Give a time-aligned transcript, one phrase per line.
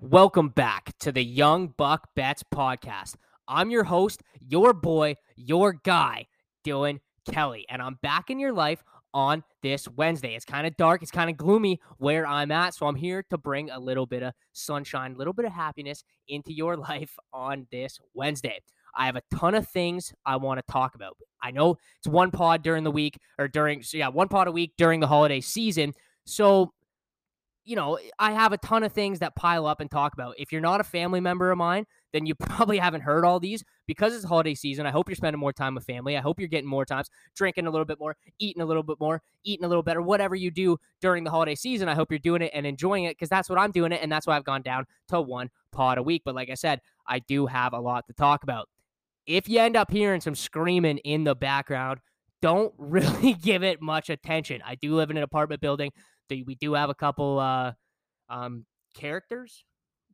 [0.00, 3.16] Welcome back to the Young Buck Bets podcast.
[3.48, 6.28] I'm your host, your boy, your guy,
[6.64, 10.36] Dylan Kelly, and I'm back in your life on this Wednesday.
[10.36, 13.36] It's kind of dark, it's kind of gloomy where I'm at, so I'm here to
[13.36, 17.66] bring a little bit of sunshine, a little bit of happiness into your life on
[17.72, 18.60] this Wednesday.
[18.94, 21.16] I have a ton of things I want to talk about.
[21.42, 24.52] I know it's one pod during the week or during, so yeah, one pod a
[24.52, 25.92] week during the holiday season.
[26.24, 26.72] So
[27.68, 30.34] you know, eh, I have a ton of things that pile up and talk about.
[30.38, 33.62] If you're not a family member of mine, then you probably haven't heard all these
[33.86, 34.86] because it's holiday season.
[34.86, 36.16] I hope you're spending more time with family.
[36.16, 38.98] I hope you're getting more times, drinking a little bit more, eating a little bit
[38.98, 41.90] more, eating a little better, whatever you do during the holiday season.
[41.90, 44.00] I hope you're doing it and enjoying it because that's what I'm doing it.
[44.02, 46.22] And that's why I've gone down to one pod a week.
[46.24, 48.68] But like I said, I do have a lot to talk about.
[49.26, 52.00] If you end up hearing some screaming in the background,
[52.40, 54.62] don't really give it much attention.
[54.64, 55.92] I do live in an apartment building
[56.30, 57.72] we do have a couple uh,
[58.28, 58.64] um,
[58.94, 59.64] characters,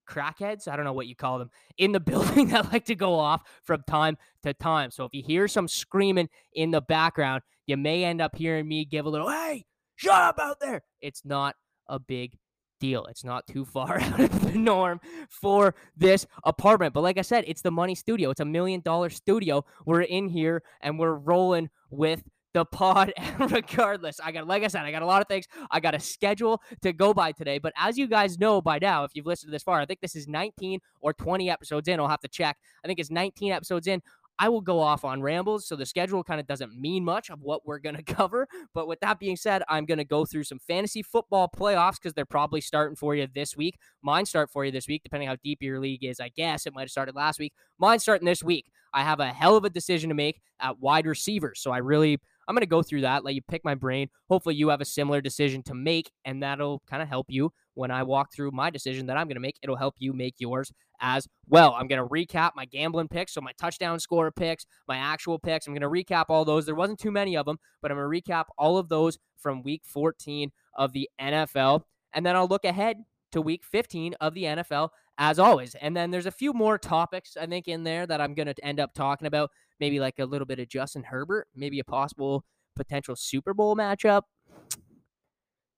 [0.08, 3.18] crackheads, I don't know what you call them, in the building that like to go
[3.18, 4.90] off from time to time.
[4.90, 8.84] So if you hear some screaming in the background, you may end up hearing me
[8.84, 9.64] give a little, hey,
[9.96, 10.82] shut up out there.
[11.00, 11.56] It's not
[11.88, 12.38] a big
[12.80, 13.06] deal.
[13.06, 15.00] It's not too far out of the norm
[15.30, 16.94] for this apartment.
[16.94, 18.30] But like I said, it's the money studio.
[18.30, 19.64] It's a million dollar studio.
[19.86, 22.22] We're in here and we're rolling with
[22.54, 24.18] the pod regardless.
[24.20, 25.46] I got, like I said, I got a lot of things.
[25.70, 27.58] I got a schedule to go by today.
[27.58, 30.00] But as you guys know by now, if you've listened to this far, I think
[30.00, 32.00] this is 19 or 20 episodes in.
[32.00, 32.56] I'll have to check.
[32.82, 34.00] I think it's 19 episodes in.
[34.38, 37.40] I will go off on rambles, so the schedule kind of doesn't mean much of
[37.40, 38.48] what we're going to cover.
[38.72, 42.14] But with that being said, I'm going to go through some fantasy football playoffs because
[42.14, 43.78] they're probably starting for you this week.
[44.02, 46.20] Mine start for you this week, depending how deep your league is.
[46.20, 47.52] I guess it might have started last week.
[47.78, 48.70] Mine starting this week.
[48.92, 52.20] I have a hell of a decision to make at wide receivers, so I really
[52.46, 54.08] I'm going to go through that, let you pick my brain.
[54.28, 57.90] Hopefully, you have a similar decision to make, and that'll kind of help you when
[57.90, 59.56] I walk through my decision that I'm going to make.
[59.62, 61.74] It'll help you make yours as well.
[61.74, 65.66] I'm going to recap my gambling picks, so my touchdown score picks, my actual picks.
[65.66, 66.66] I'm going to recap all those.
[66.66, 69.62] There wasn't too many of them, but I'm going to recap all of those from
[69.62, 71.82] week 14 of the NFL.
[72.12, 72.98] And then I'll look ahead
[73.32, 75.74] to week 15 of the NFL as always.
[75.76, 78.64] And then there's a few more topics I think in there that I'm going to
[78.64, 82.44] end up talking about maybe like a little bit of Justin Herbert, maybe a possible
[82.74, 84.22] potential Super Bowl matchup.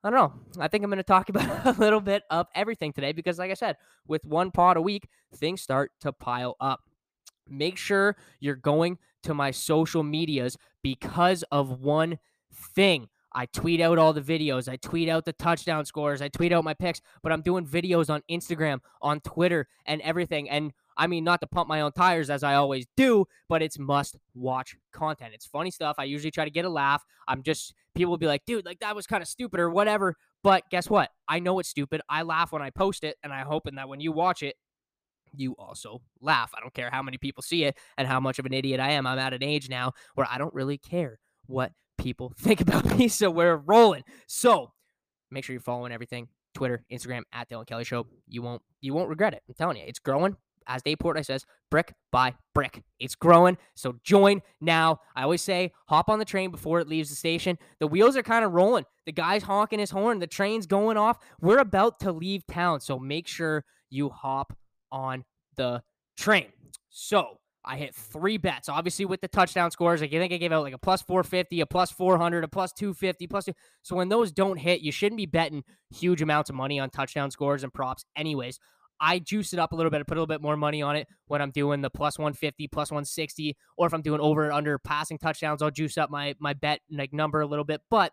[0.04, 0.62] I don't know.
[0.62, 3.50] I think I'm going to talk about a little bit of everything today because, like
[3.50, 3.76] I said,
[4.06, 6.80] with one pod a week, things start to pile up.
[7.48, 12.18] Make sure you're going to my social medias because of one
[12.52, 13.08] thing.
[13.36, 14.66] I tweet out all the videos.
[14.66, 16.22] I tweet out the touchdown scores.
[16.22, 20.48] I tweet out my picks, but I'm doing videos on Instagram, on Twitter, and everything.
[20.48, 23.78] And I mean, not to pump my own tires as I always do, but it's
[23.78, 25.34] must watch content.
[25.34, 25.96] It's funny stuff.
[25.98, 27.04] I usually try to get a laugh.
[27.28, 30.14] I'm just, people will be like, dude, like that was kind of stupid or whatever.
[30.42, 31.10] But guess what?
[31.28, 32.00] I know it's stupid.
[32.08, 34.56] I laugh when I post it, and I'm hoping that when you watch it,
[35.34, 36.52] you also laugh.
[36.56, 38.92] I don't care how many people see it and how much of an idiot I
[38.92, 39.06] am.
[39.06, 43.08] I'm at an age now where I don't really care what people think about me.
[43.08, 44.04] So we're rolling.
[44.26, 44.72] So
[45.30, 46.28] make sure you're following everything.
[46.54, 48.06] Twitter, Instagram at Dylan Kelly Show.
[48.28, 49.42] You won't you won't regret it.
[49.48, 50.36] I'm telling you, it's growing
[50.66, 52.82] as Dave Portnoy says, brick by brick.
[52.98, 53.56] It's growing.
[53.74, 55.00] So join now.
[55.14, 57.58] I always say, hop on the train before it leaves the station.
[57.78, 58.84] The wheels are kind of rolling.
[59.04, 60.18] The guy's honking his horn.
[60.18, 61.18] The train's going off.
[61.40, 62.80] We're about to leave town.
[62.80, 64.56] So make sure you hop
[64.90, 65.24] on
[65.56, 65.82] the
[66.16, 66.46] train.
[66.90, 70.00] So I hit three bets, obviously with the touchdown scores.
[70.00, 72.72] Like, I think I gave out like a plus 450, a plus 400, a plus
[72.72, 73.52] 250, plus two.
[73.82, 77.30] So when those don't hit, you shouldn't be betting huge amounts of money on touchdown
[77.30, 78.60] scores and props, anyways.
[79.00, 80.96] I juice it up a little bit, I put a little bit more money on
[80.96, 84.52] it when I'm doing the plus 150, plus 160, or if I'm doing over and
[84.52, 87.82] under passing touchdowns, I'll juice up my my bet like number a little bit.
[87.90, 88.12] But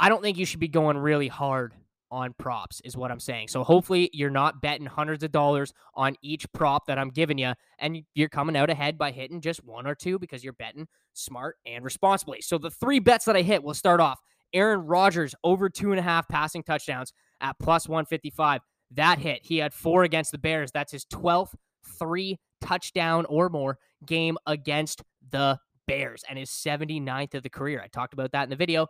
[0.00, 1.74] I don't think you should be going really hard
[2.10, 3.48] on props, is what I'm saying.
[3.48, 7.52] So hopefully you're not betting hundreds of dollars on each prop that I'm giving you,
[7.78, 11.56] and you're coming out ahead by hitting just one or two because you're betting smart
[11.66, 12.40] and responsibly.
[12.40, 14.20] So the three bets that I hit will start off
[14.52, 18.60] Aaron Rodgers over two and a half passing touchdowns at plus 155
[18.92, 19.40] that hit.
[19.42, 20.70] He had four against the Bears.
[20.72, 21.54] That's his 12th
[21.98, 27.80] three touchdown or more game against the Bears and his 79th of the career.
[27.82, 28.86] I talked about that in the video.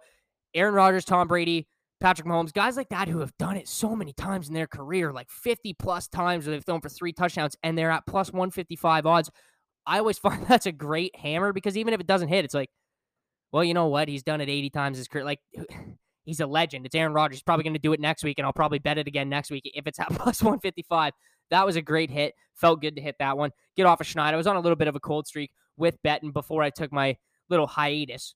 [0.55, 1.69] Aaron Rodgers, Tom Brady,
[2.00, 5.12] Patrick Mahomes, guys like that who have done it so many times in their career,
[5.12, 9.06] like 50 plus times where they've thrown for three touchdowns and they're at plus 155
[9.06, 9.31] odds.
[9.87, 12.70] I always find that's a great hammer because even if it doesn't hit, it's like,
[13.52, 14.08] well, you know what?
[14.08, 15.25] He's done it 80 times his career.
[15.25, 15.41] Like,
[16.25, 16.87] He's a legend.
[16.87, 17.38] It's Aaron Rodgers.
[17.38, 19.50] He's probably going to do it next week, and I'll probably bet it again next
[19.50, 21.12] week if it's at plus 155.
[21.50, 22.35] That was a great hit.
[22.55, 23.50] Felt good to hit that one.
[23.76, 24.32] Get off of Schneid.
[24.32, 26.93] I was on a little bit of a cold streak with betting before I took
[26.93, 27.17] my
[27.49, 28.35] little hiatus.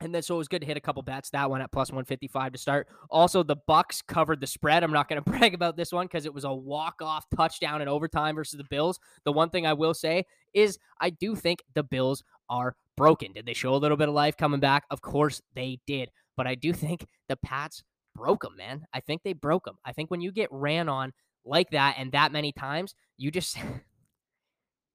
[0.00, 1.30] And then so it was good to hit a couple bets.
[1.30, 2.88] That one at plus 155 to start.
[3.10, 4.84] Also, the Bucks covered the spread.
[4.84, 7.88] I'm not going to brag about this one because it was a walk-off touchdown in
[7.88, 9.00] overtime versus the Bills.
[9.24, 10.24] The one thing I will say
[10.54, 13.32] is I do think the Bills are broken.
[13.32, 14.84] Did they show a little bit of life coming back?
[14.90, 16.10] Of course they did.
[16.36, 17.82] But I do think the Pats
[18.14, 18.84] broke them, man.
[18.92, 19.78] I think they broke them.
[19.84, 21.12] I think when you get ran on
[21.44, 23.56] like that and that many times, you just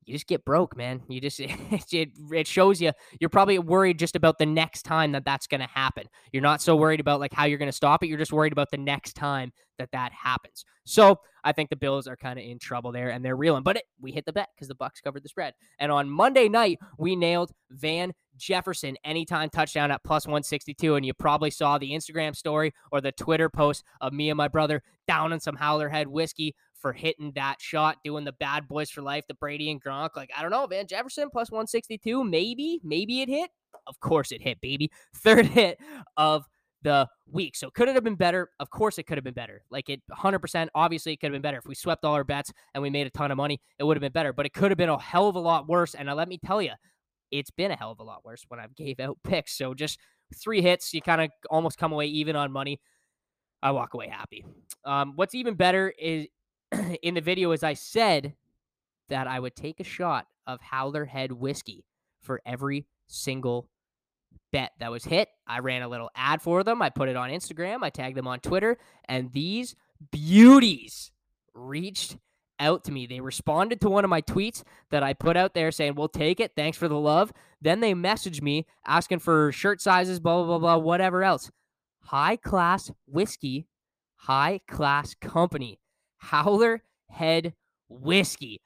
[0.05, 1.01] you just get broke, man.
[1.07, 1.49] You just it,
[1.91, 5.67] it shows you you're probably worried just about the next time that that's going to
[5.67, 6.07] happen.
[6.31, 8.07] You're not so worried about like how you're going to stop it.
[8.07, 10.65] You're just worried about the next time that that happens.
[10.85, 13.63] So I think the Bills are kind of in trouble there, and they're reeling.
[13.63, 15.53] But it, we hit the bet because the Bucks covered the spread.
[15.79, 20.95] And on Monday night, we nailed Van Jefferson anytime touchdown at plus 162.
[20.95, 24.47] And you probably saw the Instagram story or the Twitter post of me and my
[24.47, 28.91] brother down on some Howler Head whiskey for hitting that shot, doing the bad boys
[28.91, 30.09] for life, the Brady and Gronk.
[30.17, 32.23] Like, I don't know, Van Jefferson plus 162.
[32.25, 33.49] Maybe, maybe it hit.
[33.87, 34.91] Of course it hit, baby.
[35.15, 35.79] Third hit
[36.17, 36.45] of
[36.83, 37.55] the week.
[37.55, 38.49] So could it have been better?
[38.59, 39.63] Of course it could have been better.
[39.71, 41.57] Like it 100% obviously it could have been better.
[41.57, 43.95] If we swept all our bets and we made a ton of money, it would
[43.95, 46.13] have been better, but it could have been a hell of a lot worse and
[46.13, 46.73] let me tell you,
[47.31, 49.57] it's been a hell of a lot worse when I've gave out picks.
[49.57, 49.97] So just
[50.35, 52.81] three hits, you kind of almost come away even on money.
[53.61, 54.43] I walk away happy.
[54.83, 56.27] Um, what's even better is
[57.01, 58.33] in the video as I said
[59.09, 61.85] that I would take a shot of Howler Head whiskey
[62.21, 63.69] for every single
[64.51, 65.29] bet that was hit.
[65.45, 66.81] I ran a little ad for them.
[66.81, 67.83] I put it on Instagram.
[67.83, 68.77] I tagged them on Twitter.
[69.05, 69.75] And these
[70.11, 71.11] beauties
[71.53, 72.17] reached
[72.59, 73.05] out to me.
[73.05, 76.39] They responded to one of my tweets that I put out there saying, We'll take
[76.39, 76.53] it.
[76.55, 77.33] Thanks for the love.
[77.61, 81.51] Then they messaged me asking for shirt sizes, blah, blah, blah, blah, whatever else.
[82.05, 83.67] High class whiskey,
[84.15, 85.79] high class company.
[86.23, 87.53] Howler Head
[87.89, 88.61] Whiskey.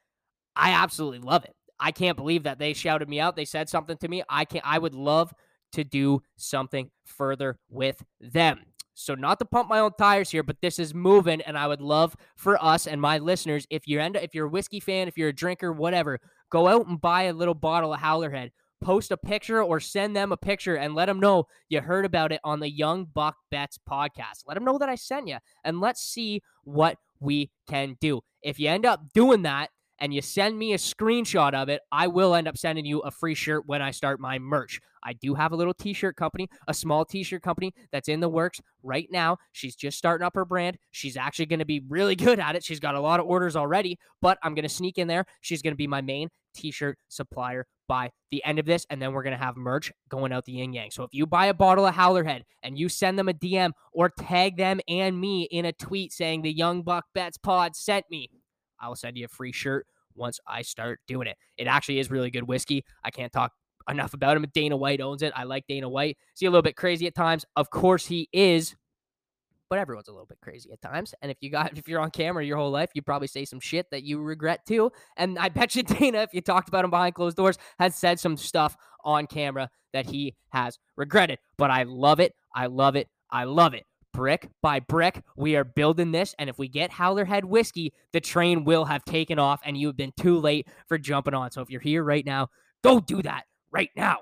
[0.56, 1.54] I absolutely love it.
[1.80, 3.36] I can't believe that they shouted me out.
[3.36, 4.24] They said something to me.
[4.30, 5.34] I can I would love
[5.74, 8.62] to do something further with them.
[8.94, 11.82] So not to pump my own tires here, but this is moving and I would
[11.82, 15.30] love for us and my listeners if you're if you're a whiskey fan, if you're
[15.30, 16.20] a drinker, whatever,
[16.50, 18.52] go out and buy a little bottle of Howler Head.
[18.80, 22.32] Post a picture or send them a picture and let them know you heard about
[22.32, 24.44] it on the Young Buck Bets podcast.
[24.48, 28.22] Let them know that I sent you and let's see what we can do.
[28.42, 29.70] If you end up doing that
[30.00, 33.12] and you send me a screenshot of it, I will end up sending you a
[33.12, 34.80] free shirt when I start my merch.
[35.04, 38.20] I do have a little t shirt company, a small t shirt company that's in
[38.20, 39.38] the works right now.
[39.54, 40.78] She's just starting up her brand.
[40.92, 42.64] She's actually going to be really good at it.
[42.64, 45.26] She's got a lot of orders already, but I'm going to sneak in there.
[45.42, 49.02] She's going to be my main t shirt supplier by the end of this, and
[49.02, 50.92] then we're gonna have merch going out the yin yang.
[50.92, 53.72] So if you buy a bottle of Howler Head and you send them a DM
[53.94, 58.06] or tag them and me in a tweet saying the Young Buck Bets Pod sent
[58.10, 58.30] me,
[58.80, 61.38] I'll send you a free shirt once I start doing it.
[61.58, 62.84] It actually is really good whiskey.
[63.04, 63.52] I can't talk
[63.90, 64.46] enough about him.
[64.54, 65.34] Dana White owns it.
[65.36, 66.18] I like Dana White.
[66.36, 67.46] See a little bit crazy at times?
[67.56, 68.76] Of course he is
[69.70, 71.14] but everyone's a little bit crazy at times.
[71.22, 73.60] And if you got if you're on camera your whole life, you probably say some
[73.60, 74.92] shit that you regret too.
[75.16, 78.20] And I bet you Dana, if you talked about him behind closed doors, has said
[78.20, 81.40] some stuff on camera that he has regretted.
[81.58, 82.34] But I love it.
[82.56, 83.08] I love it.
[83.32, 83.84] I love it.
[84.14, 86.34] Brick by brick, we are building this.
[86.40, 89.88] And if we get Howler Head whiskey, the train will have taken off and you
[89.88, 91.52] have been too late for jumping on.
[91.52, 92.50] So if you're here right now,
[92.84, 94.22] go do that right now.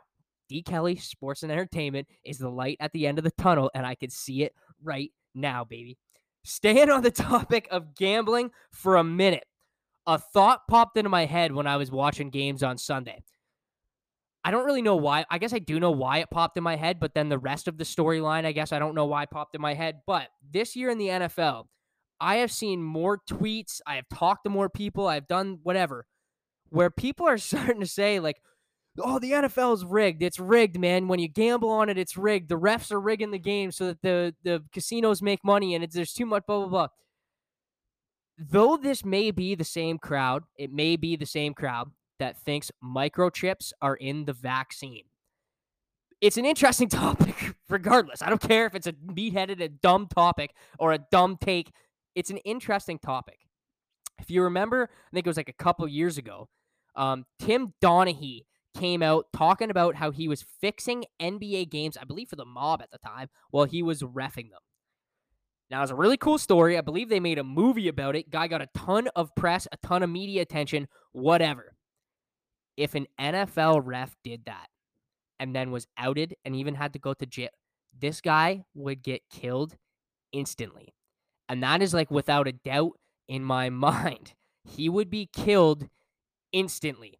[0.49, 0.61] D.
[0.61, 3.95] Kelly Sports and Entertainment is the light at the end of the tunnel, and I
[3.95, 4.53] can see it
[4.83, 5.97] right now, baby.
[6.43, 9.45] Staying on the topic of gambling for a minute,
[10.07, 13.23] a thought popped into my head when I was watching games on Sunday.
[14.43, 15.25] I don't really know why.
[15.31, 17.67] I guess I do know why it popped in my head, but then the rest
[17.67, 20.01] of the storyline, I guess I don't know why popped in my head.
[20.05, 21.65] But this year in the NFL,
[22.21, 23.81] I have seen more tweets.
[23.87, 25.07] I have talked to more people.
[25.07, 26.05] I've done whatever,
[26.69, 28.39] where people are starting to say, like,
[28.99, 30.23] oh, the NFL is rigged.
[30.23, 31.07] It's rigged, man.
[31.07, 32.49] When you gamble on it, it's rigged.
[32.49, 35.95] The refs are rigging the game so that the, the casinos make money and it's,
[35.95, 36.87] there's too much blah, blah, blah.
[38.37, 42.71] Though this may be the same crowd, it may be the same crowd that thinks
[42.83, 45.03] microchips are in the vaccine.
[46.21, 48.21] It's an interesting topic, regardless.
[48.21, 51.71] I don't care if it's a meat-headed, a dumb topic or a dumb take.
[52.13, 53.39] It's an interesting topic.
[54.19, 56.47] If you remember, I think it was like a couple years ago,
[56.95, 58.43] um, Tim Donaghy
[58.75, 62.81] came out talking about how he was fixing NBA games, I believe for the mob
[62.81, 64.59] at the time, while he was refing them.
[65.71, 66.77] Now, it's a really cool story.
[66.77, 68.29] I believe they made a movie about it.
[68.29, 71.73] Guy got a ton of press, a ton of media attention, whatever.
[72.77, 74.67] If an NFL ref did that
[75.39, 77.49] and then was outed and even had to go to jail,
[77.97, 79.77] this guy would get killed
[80.31, 80.93] instantly.
[81.49, 82.93] And that is like without a doubt
[83.27, 84.33] in my mind.
[84.63, 85.87] He would be killed
[86.51, 87.19] instantly.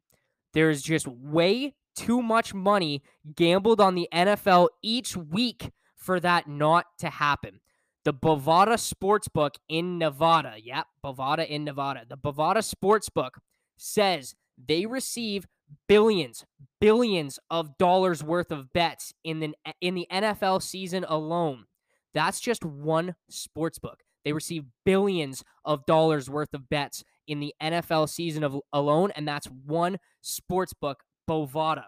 [0.56, 3.04] There's just way too much money
[3.36, 7.60] gambled on the NFL each week for that not to happen.
[8.06, 12.06] The Bovada Sportsbook in Nevada, yep, Bovada in Nevada.
[12.08, 13.32] The Bovada Sportsbook
[13.78, 15.46] says they receive
[15.90, 16.46] billions,
[16.80, 21.66] billions of dollars worth of bets in the in the NFL season alone.
[22.14, 24.04] That's just one sports book.
[24.24, 29.28] They receive billions of dollars worth of bets in the NFL season of alone, and
[29.28, 31.86] that's one sports book, Bovada.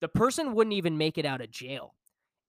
[0.00, 1.94] The person wouldn't even make it out of jail.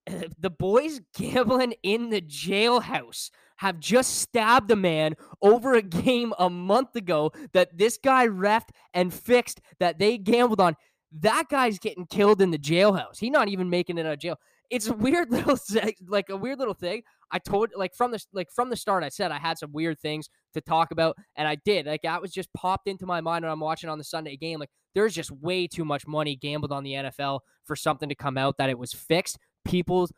[0.39, 6.50] The boys gambling in the jailhouse have just stabbed a man over a game a
[6.50, 10.75] month ago that this guy refed and fixed that they gambled on.
[11.20, 13.20] That guy's getting killed in the jailhouse.
[13.20, 14.39] He's not even making it out of jail.
[14.72, 15.60] It's a weird little
[16.08, 17.03] like a weird little thing.
[17.31, 20.00] I told like from the like from the start I said I had some weird
[20.00, 21.85] things to talk about and I did.
[21.85, 24.59] Like that was just popped into my mind when I'm watching on the Sunday game.
[24.59, 28.38] Like there's just way too much money gambled on the NFL for something to come
[28.38, 29.38] out that it was fixed.
[29.65, 30.11] People's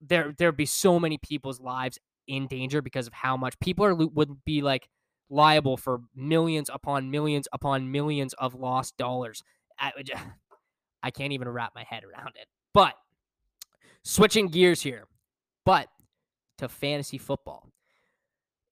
[0.00, 3.94] there there'd be so many people's lives in danger because of how much people are
[3.94, 4.88] would be like
[5.30, 9.42] liable for millions upon millions upon millions of lost dollars.
[9.78, 9.92] I,
[11.02, 12.46] I can't even wrap my head around it.
[12.72, 12.94] But
[14.02, 15.06] switching gears here,
[15.64, 15.88] but
[16.58, 17.68] to fantasy football.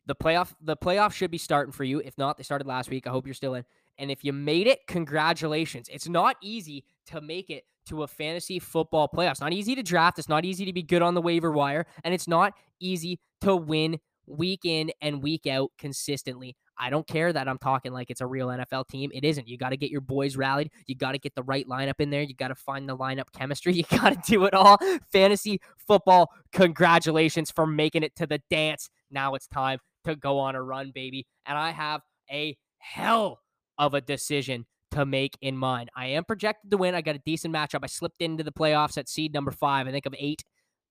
[0.06, 2.00] The playoff the playoff should be starting for you.
[2.00, 3.06] If not, they started last week.
[3.06, 3.64] I hope you're still in.
[3.98, 5.88] And if you made it, congratulations.
[5.92, 9.32] It's not easy to make it to a fantasy football playoff.
[9.32, 10.18] It's not easy to draft.
[10.18, 11.86] It's not easy to be good on the waiver wire.
[12.04, 16.56] And it's not easy to win week in and week out consistently.
[16.82, 19.12] I don't care that I'm talking like it's a real NFL team.
[19.14, 19.46] It isn't.
[19.46, 20.72] You got to get your boys rallied.
[20.86, 22.22] You got to get the right lineup in there.
[22.22, 23.72] You got to find the lineup chemistry.
[23.82, 24.78] You got to do it all.
[25.12, 28.90] Fantasy football, congratulations for making it to the dance.
[29.10, 31.26] Now it's time to go on a run, baby.
[31.46, 33.40] And I have a hell
[33.78, 35.90] of a decision to make in mind.
[35.96, 36.94] I am projected to win.
[36.94, 37.80] I got a decent matchup.
[37.82, 40.42] I slipped into the playoffs at seed number five, I think of eight.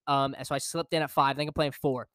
[0.07, 1.35] Um, so I slipped in at five.
[1.35, 2.07] I think I'm playing four.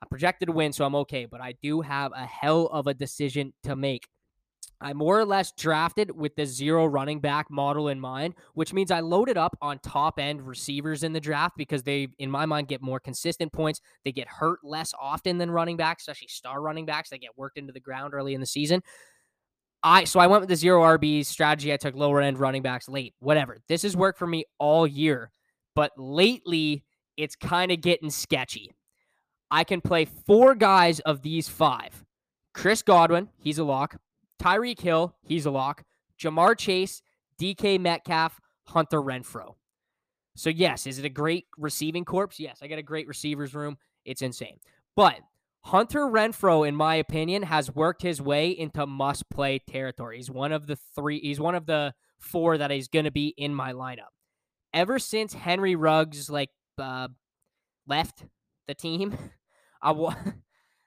[0.00, 2.94] I'm projected to win, so I'm okay, but I do have a hell of a
[2.94, 4.06] decision to make.
[4.80, 8.92] I more or less drafted with the zero running back model in mind, which means
[8.92, 12.68] I loaded up on top end receivers in the draft because they, in my mind,
[12.68, 13.80] get more consistent points.
[14.04, 17.10] They get hurt less often than running backs, especially star running backs.
[17.10, 18.82] They get worked into the ground early in the season.
[19.82, 21.72] I so I went with the zero RB strategy.
[21.72, 23.14] I took lower end running backs late.
[23.18, 23.58] Whatever.
[23.68, 25.32] This has worked for me all year,
[25.74, 26.84] but lately
[27.16, 28.72] it's kind of getting sketchy.
[29.50, 32.04] I can play four guys of these five.
[32.54, 34.00] Chris Godwin, he's a lock.
[34.42, 35.84] Tyreek Hill, he's a lock.
[36.20, 37.02] Ja'Marr Chase,
[37.40, 39.54] DK Metcalf, Hunter Renfrow.
[40.36, 42.38] So yes, is it a great receiving corpse?
[42.38, 43.76] Yes, I got a great receivers room.
[44.04, 44.58] It's insane.
[44.94, 45.20] But
[45.62, 50.16] Hunter Renfrow, in my opinion, has worked his way into must play territory.
[50.16, 53.34] He's one of the three, he's one of the four that is going to be
[53.36, 54.12] in my lineup.
[54.72, 57.08] Ever since Henry Ruggs like uh,
[57.86, 58.24] left
[58.66, 59.16] the team,
[59.82, 60.14] I wa-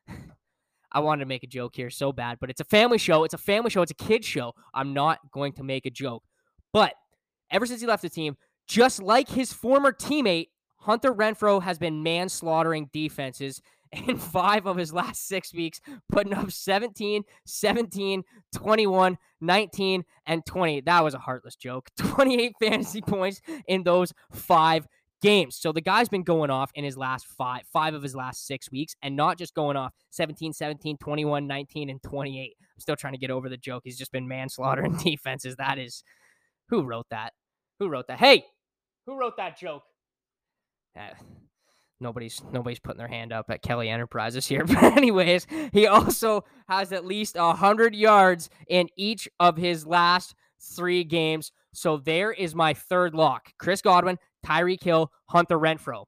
[0.91, 3.23] I wanted to make a joke here so bad, but it's a family show.
[3.23, 3.81] It's a family show.
[3.81, 4.53] It's a kid show.
[4.73, 6.23] I'm not going to make a joke.
[6.73, 6.93] But
[7.49, 8.35] ever since he left the team,
[8.67, 14.93] just like his former teammate, Hunter Renfrow has been manslaughtering defenses in five of his
[14.93, 15.79] last six weeks,
[16.11, 20.81] putting up 17, 17, 21, 19, and 20.
[20.81, 21.89] That was a heartless joke.
[21.97, 24.87] 28 fantasy points in those five
[25.21, 25.55] games.
[25.55, 28.71] So the guy's been going off in his last five, five of his last six
[28.71, 32.55] weeks, and not just going off 17, 17, 21, 19, and 28.
[32.59, 33.83] I'm still trying to get over the joke.
[33.85, 35.55] He's just been manslaughtering defenses.
[35.55, 36.03] That is,
[36.69, 37.33] who wrote that?
[37.79, 38.19] Who wrote that?
[38.19, 38.45] Hey,
[39.05, 39.83] who wrote that joke?
[40.97, 41.13] Uh,
[41.99, 44.65] nobody's nobody's putting their hand up at Kelly Enterprises here.
[44.67, 51.03] But anyways, he also has at least hundred yards in each of his last three
[51.03, 51.51] games.
[51.73, 56.05] So there is my third lock: Chris Godwin, Tyreek Hill, Hunter Renfrow.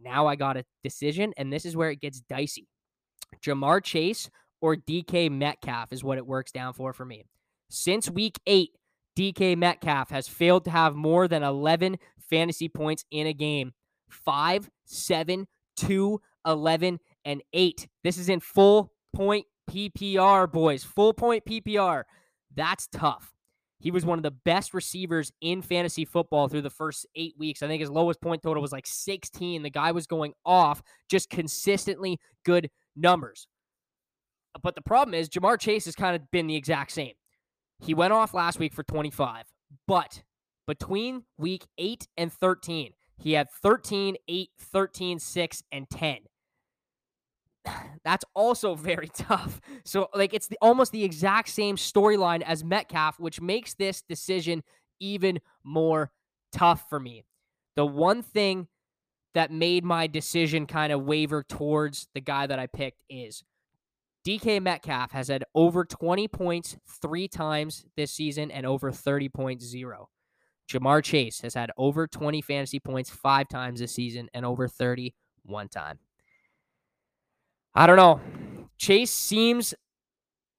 [0.00, 2.68] Now I got a decision, and this is where it gets dicey.
[3.42, 4.30] Ja'Marr Chase
[4.60, 7.24] or DK Metcalf is what it works down for for me.
[7.68, 8.70] Since week eight,
[9.16, 13.72] DK Metcalf has failed to have more than 11 fantasy points in a game
[14.08, 15.46] 5, 7,
[15.76, 17.88] 2, 11, and 8.
[18.04, 20.84] This is in full point PPR, boys.
[20.84, 22.04] Full point PPR.
[22.54, 23.35] That's tough.
[23.78, 27.62] He was one of the best receivers in fantasy football through the first eight weeks.
[27.62, 29.62] I think his lowest point total was like 16.
[29.62, 33.46] The guy was going off, just consistently good numbers.
[34.62, 37.12] But the problem is, Ja'Marr Chase has kind of been the exact same.
[37.78, 39.44] He went off last week for 25,
[39.86, 40.22] but
[40.66, 46.18] between week 8 and 13, he had 13, 8, 13, 6, and 10.
[48.04, 49.60] That's also very tough.
[49.84, 54.62] So, like, it's the, almost the exact same storyline as Metcalf, which makes this decision
[55.00, 56.10] even more
[56.52, 57.24] tough for me.
[57.74, 58.68] The one thing
[59.34, 63.44] that made my decision kind of waver towards the guy that I picked is
[64.26, 69.64] DK Metcalf has had over 20 points three times this season and over 30 points
[69.64, 70.08] zero.
[70.68, 75.14] Ja'Marr Chase has had over 20 fantasy points five times this season and over 30
[75.44, 75.98] one time.
[77.76, 78.20] I don't know.
[78.78, 79.74] Chase seems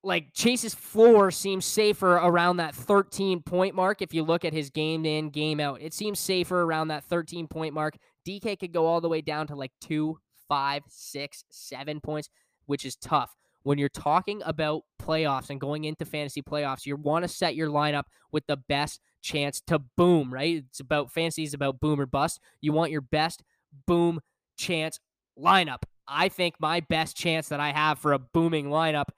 [0.04, 4.04] like Chase's floor seems safer around that 13 point mark.
[4.04, 7.48] If you look at his game in, game out, it seems safer around that 13
[7.48, 7.98] point mark.
[8.26, 12.30] DK could go all the way down to like two, five, six, seven points,
[12.68, 13.36] which is tough.
[13.64, 17.68] When you're talking about playoffs and going into fantasy playoffs, you want to set your
[17.68, 20.64] lineup with the best chance to boom, right?
[20.70, 22.40] It's about fantasy about boom or bust.
[22.62, 23.44] You want your best
[23.88, 24.22] boom
[24.56, 25.00] chance
[25.38, 25.82] lineup.
[26.08, 29.10] I think my best chance that I have for a booming lineup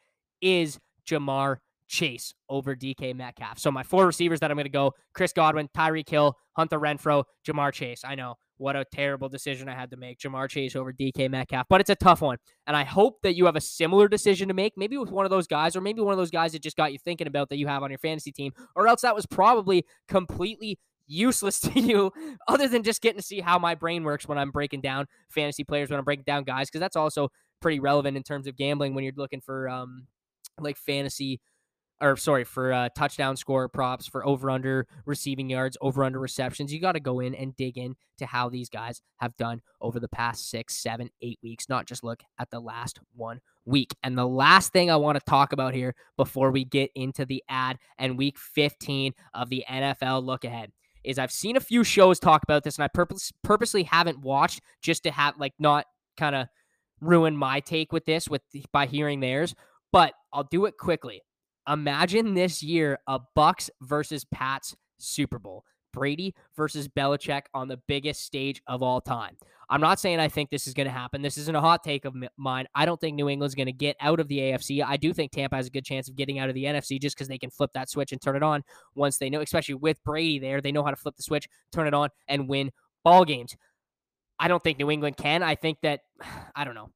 [0.42, 3.58] is Ja'Marr Chase over DK Metcalf.
[3.58, 7.24] So my four receivers that I'm going to go: Chris Godwin, Tyreek Hill, Hunter Renfrow,
[7.48, 8.04] Ja'Marr Chase.
[8.06, 10.20] I know what a terrible decision I had to make.
[10.20, 12.38] Ja'Marr Chase over DK Metcalf, but it's a tough one.
[12.68, 15.32] And I hope that you have a similar decision to make, maybe with one of
[15.32, 17.58] those guys, or maybe one of those guys that just got you thinking about that
[17.58, 20.78] you have on your fantasy team, or else that was probably completely
[21.10, 22.12] useless to you
[22.48, 25.64] other than just getting to see how my brain works when I'm breaking down fantasy
[25.64, 27.30] players, when I'm breaking down guys, because that's also
[27.62, 30.08] pretty relevant in terms of gambling when you're looking for um
[30.60, 31.42] like fantasy
[32.02, 36.74] or sorry, for uh, touchdown score props, for over under receiving yards, over under receptions.
[36.74, 40.00] You got to go in and dig in to how these guys have done over
[40.00, 43.94] the past six, seven, eight weeks, not just look at the last one week.
[44.04, 47.44] And the last thing I want to talk about here before we get into the
[47.50, 50.72] ad and week 15 of the NFL look ahead
[51.04, 54.62] is I've seen a few shows talk about this and I purpose, purposely haven't watched
[54.82, 55.86] just to have like not
[56.18, 56.48] kind of
[57.02, 58.42] ruin my take with this with
[58.72, 59.56] by hearing theirs,
[59.92, 61.22] but I'll do it quickly.
[61.68, 65.64] Imagine this year a Bucks versus Pats Super Bowl.
[65.92, 69.38] Brady versus Belichick on the biggest stage of all time.
[69.70, 71.22] I'm not saying I think this is going to happen.
[71.22, 72.66] This isn't a hot take of mine.
[72.74, 74.84] I don't think New England's going to get out of the AFC.
[74.84, 77.16] I do think Tampa has a good chance of getting out of the NFC just
[77.16, 78.64] because they can flip that switch and turn it on
[78.96, 80.60] once they know, especially with Brady there.
[80.60, 82.72] They know how to flip the switch, turn it on, and win
[83.04, 83.56] ball games.
[84.40, 85.44] I don't think New England can.
[85.44, 86.02] I think that,
[86.56, 86.90] I don't know.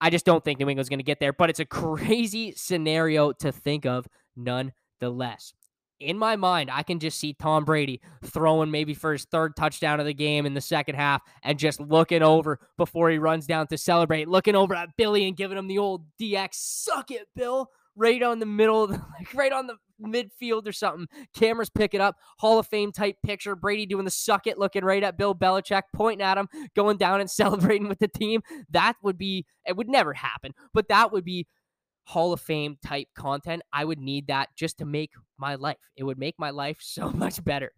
[0.00, 3.32] I just don't think New England's going to get there, but it's a crazy scenario
[3.32, 4.06] to think of
[4.36, 5.54] nonetheless.
[6.00, 10.00] In my mind, I can just see Tom Brady throwing maybe for his third touchdown
[10.00, 13.68] of the game in the second half and just looking over before he runs down
[13.68, 17.70] to celebrate, looking over at Billy and giving him the old DX, suck it, Bill,
[17.96, 21.06] right on the middle, like right on the midfield or something.
[21.34, 22.16] Cameras pick it up.
[22.38, 23.54] Hall of Fame type picture.
[23.54, 27.20] Brady doing the suck it, looking right at Bill Belichick, pointing at him, going down
[27.20, 28.42] and celebrating with the team.
[28.70, 31.46] That would be, it would never happen, but that would be
[32.04, 33.62] Hall of Fame type content.
[33.72, 35.76] I would need that just to make my life.
[35.96, 37.72] It would make my life so much better.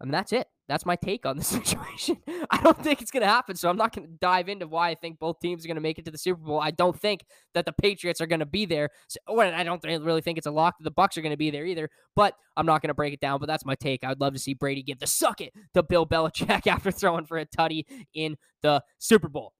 [0.00, 0.46] And that's it.
[0.68, 2.18] That's my take on the situation.
[2.50, 3.56] I don't think it's going to happen.
[3.56, 5.80] So I'm not going to dive into why I think both teams are going to
[5.80, 6.60] make it to the Super Bowl.
[6.60, 7.24] I don't think
[7.54, 8.90] that the Patriots are going to be there.
[9.08, 11.50] So, I don't really think it's a lock that the Bucks are going to be
[11.50, 11.88] there either.
[12.14, 13.40] But I'm not going to break it down.
[13.40, 14.04] But that's my take.
[14.04, 17.38] I'd love to see Brady give the suck it to Bill Belichick after throwing for
[17.38, 19.54] a tutty in the Super Bowl.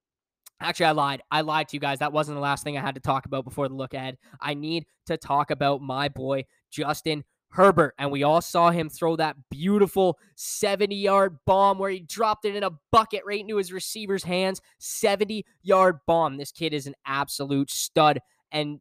[0.61, 1.23] Actually, I lied.
[1.31, 2.01] I lied to you guys.
[2.01, 4.19] That wasn't the last thing I had to talk about before the look ahead.
[4.41, 7.95] I need to talk about my boy, Justin Herbert.
[7.99, 12.57] And we all saw him throw that beautiful 70 yard bomb where he dropped it
[12.57, 14.61] in a bucket right into his receiver's hands.
[14.79, 16.37] 70 yard bomb.
[16.37, 18.19] This kid is an absolute stud.
[18.51, 18.81] And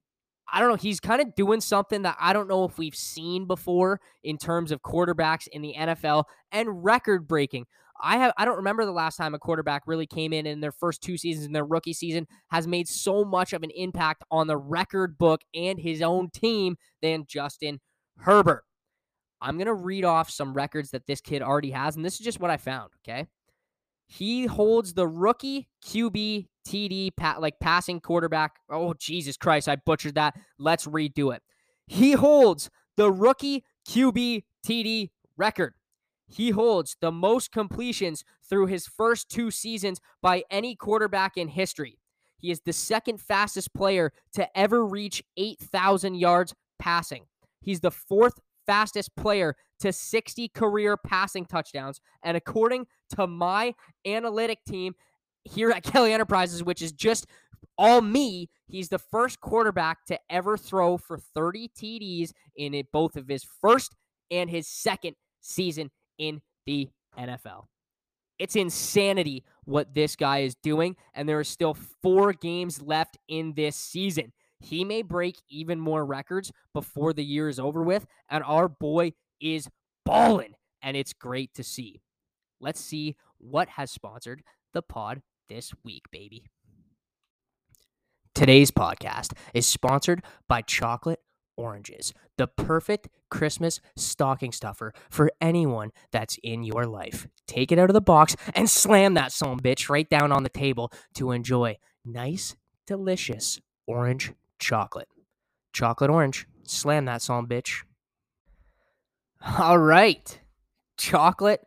[0.51, 0.75] I don't know.
[0.75, 4.71] He's kind of doing something that I don't know if we've seen before in terms
[4.71, 7.65] of quarterbacks in the NFL and record breaking.
[8.01, 10.71] I have I don't remember the last time a quarterback really came in in their
[10.71, 14.47] first two seasons in their rookie season has made so much of an impact on
[14.47, 17.79] the record book and his own team than Justin
[18.19, 18.63] Herbert.
[19.41, 22.19] I'm going to read off some records that this kid already has, and this is
[22.19, 23.27] just what I found, okay?
[24.07, 28.55] He holds the rookie QB TD, pat, like passing quarterback.
[28.69, 30.35] Oh, Jesus Christ, I butchered that.
[30.57, 31.41] Let's redo it.
[31.85, 35.73] He holds the rookie QB TD record.
[36.27, 41.99] He holds the most completions through his first two seasons by any quarterback in history.
[42.37, 47.25] He is the second fastest player to ever reach 8,000 yards passing.
[47.61, 52.01] He's the fourth fastest player to 60 career passing touchdowns.
[52.23, 53.73] And according to my
[54.05, 54.95] analytic team
[55.45, 57.25] here at Kelly Enterprises, which is just
[57.77, 63.27] all me, he's the first quarterback to ever throw for 30 TDs in both of
[63.27, 63.95] his first
[64.29, 67.65] and his second season in the NFL.
[68.39, 73.53] It's insanity what this guy is doing, and there are still four games left in
[73.55, 74.31] this season.
[74.59, 78.05] He may break even more records before the year is over with.
[78.29, 79.69] And our boy is
[80.05, 82.01] balling, and it's great to see.
[82.59, 86.45] Let's see what has sponsored the pod this week, baby.
[88.33, 91.21] Today's podcast is sponsored by Chocolate
[91.57, 97.27] Oranges, the perfect Christmas stocking stuffer for anyone that's in your life.
[97.47, 100.49] Take it out of the box and slam that son bitch right down on the
[100.49, 105.09] table to enjoy nice, delicious orange chocolate.
[105.73, 106.47] Chocolate orange.
[106.63, 107.83] Slam that son bitch.
[109.59, 110.39] All right.
[110.97, 111.61] Chocolate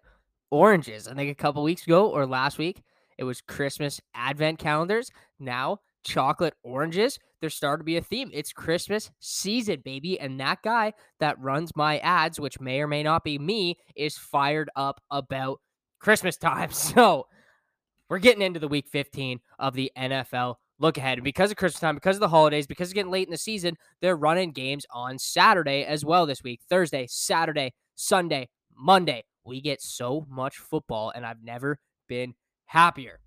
[0.51, 1.09] oranges.
[1.09, 2.83] I think a couple weeks ago or last week,
[3.19, 5.11] it was Christmas advent calendars.
[5.39, 7.19] Now, chocolate oranges.
[7.41, 8.31] There's starting to be a theme.
[8.33, 10.21] It's Christmas season, baby.
[10.21, 14.19] And that guy that runs my ads, which may or may not be me, is
[14.19, 15.61] fired up about
[15.99, 16.71] Christmas time.
[16.81, 17.27] So
[18.09, 21.19] we're getting into the week 15 of the NFL look ahead.
[21.19, 23.39] And because of Christmas time, because of the holidays, because it's getting late in the
[23.39, 29.25] season, they're running games on Saturday as well this week Thursday, Saturday, Sunday, Monday.
[29.45, 33.21] We get so much football, and I've never been happier.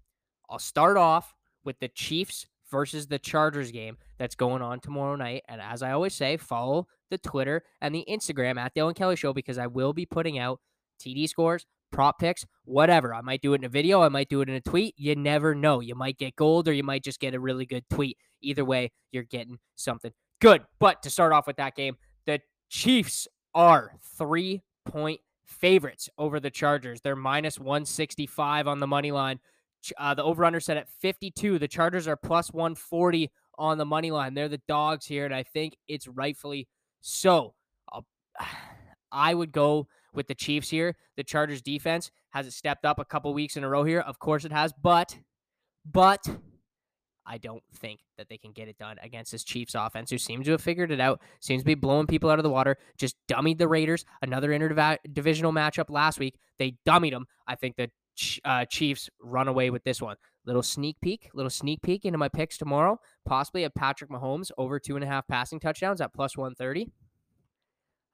[0.49, 5.43] I'll start off with the Chiefs versus the Chargers game that's going on tomorrow night.
[5.47, 9.31] And as I always say, follow the Twitter and the Instagram at Dylan Kelly Show
[9.31, 10.59] because I will be putting out
[10.99, 13.13] TD scores, prop picks, whatever.
[13.13, 14.95] I might do it in a video, I might do it in a tweet.
[14.97, 15.81] You never know.
[15.81, 18.17] You might get gold or you might just get a really good tweet.
[18.41, 20.63] Either way, you're getting something good.
[20.79, 26.49] But to start off with that game, the Chiefs are three point favorites over the
[26.49, 27.01] Chargers.
[27.01, 29.39] They're minus 165 on the money line.
[29.97, 31.59] Uh, the over under set at 52.
[31.59, 34.33] The Chargers are plus 140 on the money line.
[34.33, 36.67] They're the dogs here, and I think it's rightfully
[37.01, 37.53] so.
[37.91, 38.05] I'll,
[39.11, 40.95] I would go with the Chiefs here.
[41.17, 43.99] The Chargers defense has it stepped up a couple weeks in a row here.
[43.99, 45.17] Of course it has, but
[45.85, 46.25] but
[47.25, 50.45] I don't think that they can get it done against this Chiefs offense, who seems
[50.45, 53.15] to have figured it out, seems to be blowing people out of the water, just
[53.29, 54.05] dummied the Raiders.
[54.21, 56.35] Another interdivisional matchup last week.
[56.59, 57.25] They dummied them.
[57.47, 57.89] I think the
[58.45, 60.15] uh, Chiefs run away with this one.
[60.45, 62.99] Little sneak peek, little sneak peek into my picks tomorrow.
[63.26, 66.91] Possibly a Patrick Mahomes over two and a half passing touchdowns at plus 130.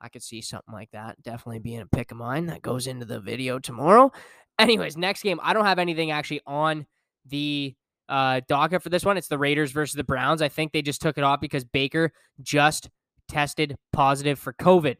[0.01, 3.05] I could see something like that definitely being a pick of mine that goes into
[3.05, 4.11] the video tomorrow.
[4.57, 6.85] Anyways, next game, I don't have anything actually on
[7.25, 7.75] the
[8.07, 9.17] uh, docket for this one.
[9.17, 10.41] It's the Raiders versus the Browns.
[10.41, 12.89] I think they just took it off because Baker just
[13.27, 14.97] tested positive for COVID.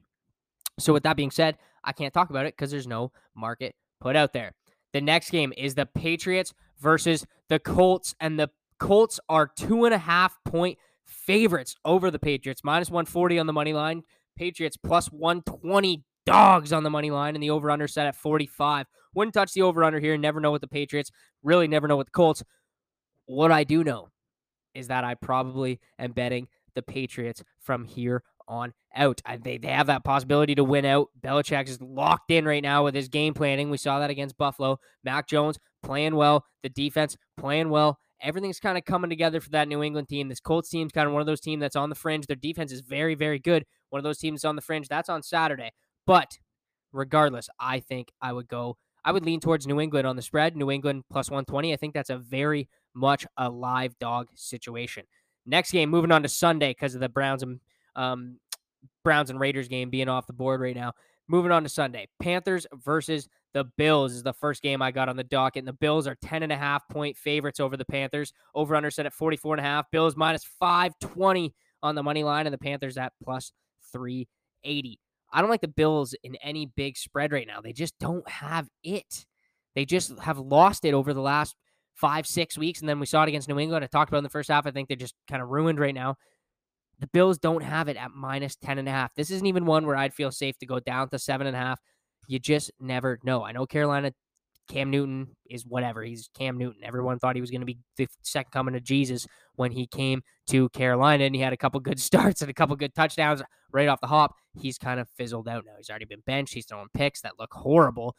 [0.79, 4.15] So, with that being said, I can't talk about it because there's no market put
[4.15, 4.53] out there.
[4.93, 8.49] The next game is the Patriots versus the Colts, and the
[8.79, 13.53] Colts are two and a half point favorites over the Patriots, minus 140 on the
[13.53, 14.03] money line.
[14.37, 18.87] Patriots plus 120 dogs on the money line, and the over under set at 45.
[19.13, 20.17] Wouldn't touch the over under here.
[20.17, 21.11] Never know with the Patriots.
[21.43, 22.43] Really never know with the Colts.
[23.25, 24.09] What I do know
[24.73, 29.21] is that I probably am betting the Patriots from here on out.
[29.41, 31.07] They, they have that possibility to win out.
[31.21, 33.69] Belichick is locked in right now with his game planning.
[33.69, 34.79] We saw that against Buffalo.
[35.03, 36.43] Mac Jones playing well.
[36.63, 37.99] The defense playing well.
[38.21, 40.27] Everything's kind of coming together for that New England team.
[40.27, 42.27] This Colts team is kind of one of those teams that's on the fringe.
[42.27, 43.65] Their defense is very, very good.
[43.91, 44.89] One of those teams on the fringe.
[44.89, 45.71] That's on Saturday.
[46.05, 46.37] But
[46.91, 50.55] regardless, I think I would go I would lean towards New England on the spread.
[50.55, 51.73] New England plus 120.
[51.73, 55.05] I think that's a very much a live dog situation.
[55.45, 57.59] Next game, moving on to Sunday because of the Browns and
[57.99, 58.39] um,
[59.03, 60.93] Browns and Raiders game being off the board right now.
[61.27, 65.15] Moving on to Sunday, Panthers versus the Bills is the first game I got on
[65.15, 65.61] the docket.
[65.61, 68.33] And the Bills are 10 and a half point favorites over the Panthers.
[68.55, 69.91] Over under set at 44 and a half.
[69.91, 73.51] Bills minus 520 on the money line, and the Panthers at plus
[73.91, 74.99] 380.
[75.31, 77.61] I don't like the Bills in any big spread right now.
[77.61, 79.25] They just don't have it.
[79.75, 81.55] They just have lost it over the last
[81.93, 82.79] five, six weeks.
[82.79, 83.83] And then we saw it against New England.
[83.83, 84.65] I talked about in the first half.
[84.65, 86.15] I think they're just kind of ruined right now.
[86.99, 89.13] The Bills don't have it at minus 10 and a half.
[89.15, 91.59] This isn't even one where I'd feel safe to go down to seven and a
[91.59, 91.79] half.
[92.27, 93.43] You just never know.
[93.43, 94.11] I know Carolina,
[94.69, 96.03] Cam Newton is whatever.
[96.03, 96.83] He's Cam Newton.
[96.83, 100.21] Everyone thought he was going to be the second coming of Jesus when he came
[100.47, 103.87] to Carolina and he had a couple good starts and a couple good touchdowns right
[103.87, 104.35] off the hop.
[104.59, 105.73] He's kind of fizzled out now.
[105.77, 106.53] He's already been benched.
[106.53, 108.15] He's throwing picks that look horrible.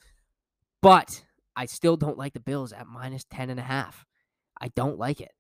[0.83, 1.23] But
[1.55, 4.05] I still don't like the Bills at minus 10 and a half.
[4.61, 5.33] I don't like it.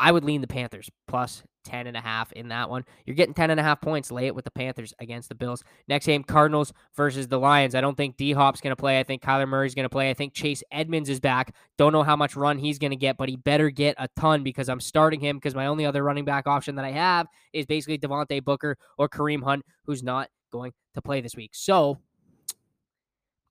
[0.00, 2.84] I would lean the Panthers plus 10 and a half in that one.
[3.04, 4.10] You're getting 10 and a half points.
[4.10, 5.62] Lay it with the Panthers against the Bills.
[5.88, 7.74] Next game, Cardinals versus the Lions.
[7.74, 8.98] I don't think D Hop's going to play.
[8.98, 10.08] I think Kyler Murray's going to play.
[10.08, 11.54] I think Chase Edmonds is back.
[11.76, 14.42] Don't know how much run he's going to get, but he better get a ton
[14.42, 17.66] because I'm starting him because my only other running back option that I have is
[17.66, 21.50] basically Devontae Booker or Kareem Hunt, who's not going to play this week.
[21.52, 21.98] So,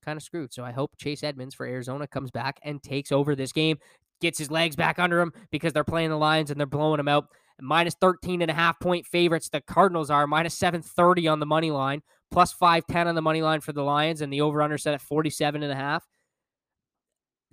[0.04, 0.52] kind of screwed.
[0.52, 3.78] So I hope Chase Edmonds for Arizona comes back and takes over this game
[4.20, 7.08] gets his legs back under him because they're playing the Lions and they're blowing him
[7.08, 7.26] out.
[7.60, 9.50] Minus 13 and a half point favorites.
[9.50, 13.60] The Cardinals are minus 730 on the money line, plus 510 on the money line
[13.60, 16.06] for the Lions, and the over under set at 47 and a half.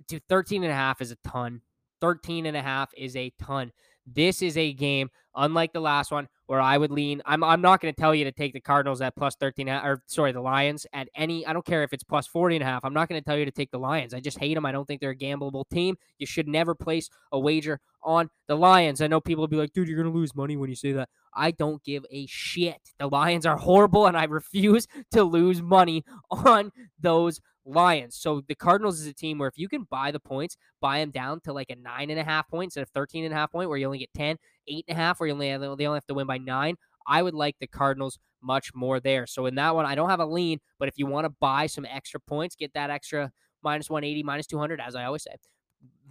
[0.06, 1.60] Dude, 13 and a half is a ton.
[2.00, 3.72] 13 and a half is a ton.
[4.14, 7.20] This is a game, unlike the last one, where I would lean.
[7.26, 10.02] I'm I'm not going to tell you to take the Cardinals at plus 13 or
[10.06, 12.84] sorry, the Lions at any I don't care if it's plus 40 and a half.
[12.84, 14.14] I'm not going to tell you to take the Lions.
[14.14, 14.64] I just hate them.
[14.64, 15.96] I don't think they're a gambleable team.
[16.18, 19.02] You should never place a wager on the Lions.
[19.02, 20.92] I know people will be like, "Dude, you're going to lose money when you say
[20.92, 22.94] that." I don't give a shit.
[22.98, 28.16] The Lions are horrible and I refuse to lose money on those Lions.
[28.16, 31.10] So the Cardinals is a team where if you can buy the points, buy them
[31.10, 33.52] down to like a nine and a half point instead of 13 and a half
[33.52, 34.36] point where you only get 10,
[34.68, 36.76] eight and a half where you only they only have to win by nine.
[37.06, 39.26] I would like the Cardinals much more there.
[39.26, 41.66] So in that one, I don't have a lean, but if you want to buy
[41.66, 43.30] some extra points, get that extra
[43.62, 45.32] minus 180, minus 200, as I always say.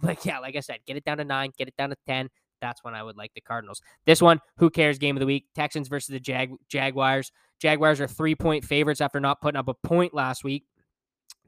[0.00, 2.28] Like, yeah, like I said, get it down to nine, get it down to 10.
[2.60, 3.80] That's when I would like the Cardinals.
[4.06, 4.96] This one, who cares?
[4.96, 7.32] Game of the week Texans versus the Jag- Jaguars.
[7.60, 10.64] Jaguars are three point favorites after not putting up a point last week.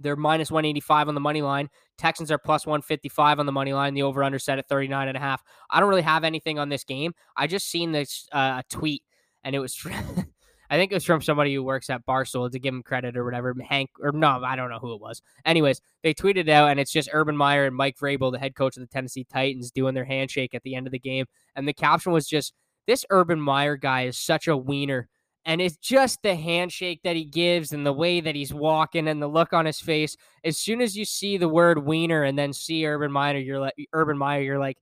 [0.00, 1.68] They're minus 185 on the money line.
[1.98, 3.94] Texans are plus 155 on the money line.
[3.94, 5.42] The over under set at 39 and a half.
[5.68, 7.14] I don't really have anything on this game.
[7.36, 9.02] I just seen this uh, tweet
[9.44, 9.86] and it was
[10.70, 13.24] I think it was from somebody who works at Barstool to give him credit or
[13.24, 13.54] whatever.
[13.68, 15.20] Hank or no, I don't know who it was.
[15.44, 18.76] Anyways, they tweeted out and it's just Urban Meyer and Mike Vrabel, the head coach
[18.76, 21.26] of the Tennessee Titans, doing their handshake at the end of the game.
[21.56, 22.54] And the caption was just
[22.86, 25.08] this Urban Meyer guy is such a wiener
[25.44, 29.22] and it's just the handshake that he gives and the way that he's walking and
[29.22, 30.16] the look on his face.
[30.44, 33.74] As soon as you see the word wiener and then see Urban Meyer, you're like
[33.92, 34.76] Urban Meyer, you're like,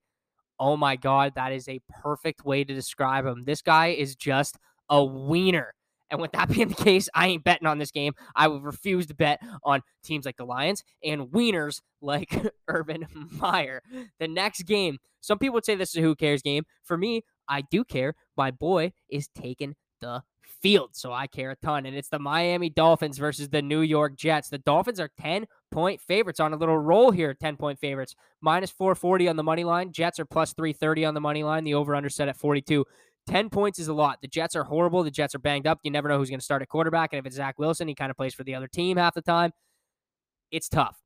[0.59, 3.45] oh my God, that is a perfect way to describe him.
[3.45, 4.59] This guy is just
[4.91, 5.75] a wiener.
[6.11, 8.15] And with that being the case, I ain't betting on this game.
[8.35, 12.35] I would refuse to bet on teams like the Lions and wieners like
[12.69, 13.83] Urban Meyer.
[14.19, 16.65] The next game, some people would say this is a who cares game.
[16.83, 18.15] For me, I do care.
[18.37, 20.23] My boy is taking the
[20.61, 20.91] field.
[20.93, 21.87] So I care a ton.
[21.87, 24.49] And it's the Miami Dolphins versus the New York Jets.
[24.49, 28.15] The Dolphins are 10 point favorites on a little roll here, 10 point favorites.
[28.41, 29.93] Minus 440 on the money line.
[29.93, 31.65] Jets are plus 330 on the money line.
[31.65, 32.85] The over under set at 42.
[33.27, 34.19] 10 points is a lot.
[34.23, 35.03] The Jets are horrible.
[35.03, 35.81] The Jets are banged up.
[35.83, 37.13] You never know who's going to start at quarterback.
[37.13, 39.23] And if it's Zach Wilson, he kind of plays for the other team half the
[39.23, 39.53] time.
[40.51, 40.97] It's tough.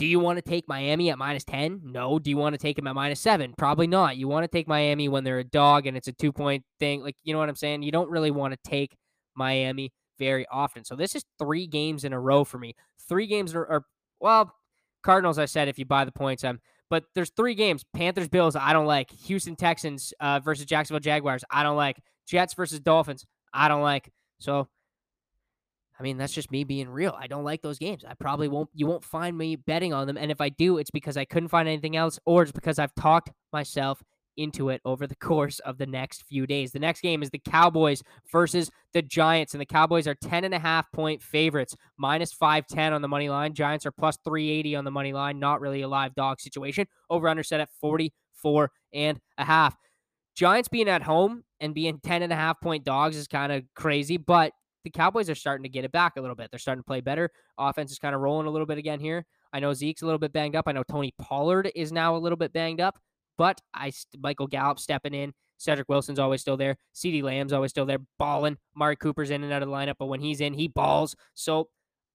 [0.00, 1.82] Do you want to take Miami at minus 10?
[1.84, 2.18] No.
[2.18, 3.52] Do you want to take them at minus 7?
[3.58, 4.16] Probably not.
[4.16, 7.02] You want to take Miami when they're a dog and it's a two point thing.
[7.02, 7.82] Like, you know what I'm saying?
[7.82, 8.96] You don't really want to take
[9.36, 10.84] Miami very often.
[10.86, 12.76] So this is three games in a row for me.
[13.10, 13.84] Three games are,
[14.20, 14.54] well,
[15.02, 18.56] Cardinals, I said, if you buy the points, I'm, but there's three games Panthers, Bills,
[18.56, 19.10] I don't like.
[19.10, 22.00] Houston Texans uh, versus Jacksonville Jaguars, I don't like.
[22.26, 24.10] Jets versus Dolphins, I don't like.
[24.38, 24.66] So
[26.00, 27.14] I mean, that's just me being real.
[27.20, 28.06] I don't like those games.
[28.08, 30.16] I probably won't, you won't find me betting on them.
[30.16, 32.94] And if I do, it's because I couldn't find anything else or it's because I've
[32.94, 34.02] talked myself
[34.38, 36.72] into it over the course of the next few days.
[36.72, 40.54] The next game is the Cowboys versus the Giants, and the Cowboys are 10 and
[40.54, 43.52] a half point favorites, minus 510 on the money line.
[43.52, 45.38] Giants are plus 380 on the money line.
[45.38, 46.86] Not really a live dog situation.
[47.10, 49.76] Over under set at 44 and a half.
[50.34, 53.64] Giants being at home and being 10 and a half point dogs is kind of
[53.74, 54.52] crazy, but
[54.84, 56.50] the Cowboys are starting to get it back a little bit.
[56.50, 57.30] They're starting to play better.
[57.58, 59.26] Offense is kind of rolling a little bit again here.
[59.52, 60.68] I know Zeke's a little bit banged up.
[60.68, 62.98] I know Tony Pollard is now a little bit banged up,
[63.36, 65.32] but I Michael Gallup stepping in.
[65.58, 66.76] Cedric Wilson's always still there.
[66.94, 68.56] CeeDee Lamb's always still there, balling.
[68.74, 71.14] Mari Cooper's in and out of the lineup, but when he's in, he balls.
[71.34, 71.68] So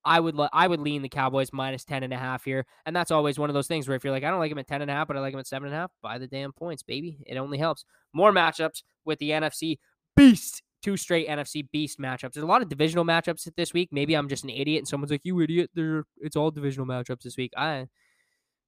[0.04, 2.66] I would I would lean the Cowboys minus 10 and a half here.
[2.86, 4.60] And that's always one of those things where if you're like, I don't like him
[4.60, 6.18] at 10 and a half, but I like him at seven and a half, buy
[6.18, 7.18] the damn points, baby.
[7.26, 7.86] It only helps.
[8.14, 9.78] More matchups with the NFC
[10.16, 12.34] beast two straight NFC beast matchups.
[12.34, 13.90] There's a lot of divisional matchups this week.
[13.92, 15.72] Maybe I'm just an idiot and someone's like, "You idiot!
[15.74, 17.88] There, it's all divisional matchups this week." I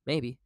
[0.08, 0.40] maybe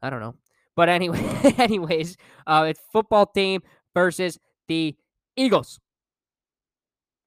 [0.00, 0.36] I don't know,
[0.76, 1.18] but anyway,
[1.58, 3.62] anyways, uh, it's football team
[3.94, 4.94] versus the
[5.36, 5.80] Eagles,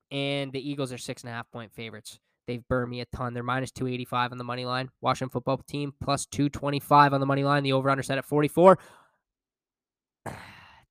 [0.09, 2.17] and the Eagles are six and a half point favorites.
[2.47, 3.33] They've burned me a ton.
[3.33, 4.89] They're minus 285 on the money line.
[5.01, 7.63] Washington football team plus 225 on the money line.
[7.63, 8.79] The over under set at 44.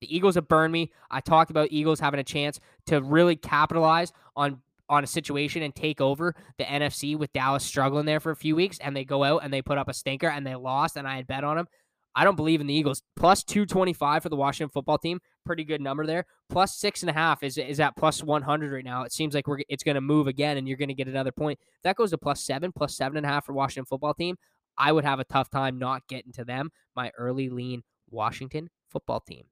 [0.00, 0.92] The Eagles have burned me.
[1.10, 5.72] I talked about Eagles having a chance to really capitalize on on a situation and
[5.72, 9.22] take over the NFC with Dallas struggling there for a few weeks, and they go
[9.22, 11.56] out and they put up a stinker and they lost, and I had bet on
[11.56, 11.68] them.
[12.14, 13.02] I don't believe in the Eagles.
[13.14, 15.20] Plus 225 for the Washington football team.
[15.46, 16.26] Pretty good number there.
[16.48, 19.04] Plus six and a half is, is at plus 100 right now.
[19.04, 21.30] It seems like we're it's going to move again and you're going to get another
[21.30, 21.60] point.
[21.76, 24.36] If that goes to plus seven, plus seven and a half for Washington football team.
[24.76, 26.70] I would have a tough time not getting to them.
[26.96, 29.44] My early lean Washington football team